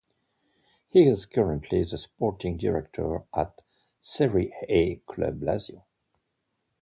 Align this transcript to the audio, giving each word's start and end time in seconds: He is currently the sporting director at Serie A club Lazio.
He 0.89 1.07
is 1.07 1.27
currently 1.27 1.83
the 1.83 1.95
sporting 1.95 2.57
director 2.57 3.21
at 3.35 3.61
Serie 4.01 4.51
A 4.67 4.95
club 5.05 5.41
Lazio. 5.41 5.83